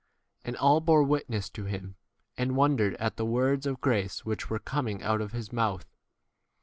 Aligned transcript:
And 0.43 0.57
all 0.57 0.81
bore 0.81 1.03
witness 1.03 1.47
to 1.51 1.65
him, 1.65 1.95
and 2.35 2.55
wondered 2.55 2.95
at 2.95 3.17
the 3.17 3.23
words 3.23 3.67
of 3.67 3.81
grace 3.81 4.25
which 4.25 4.49
were 4.49 4.57
coming 4.57 5.03
out 5.03 5.21
of 5.21 5.31
his 5.31 5.53
mouth. 5.53 5.85